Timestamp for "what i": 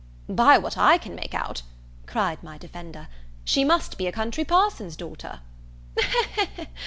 0.57-0.97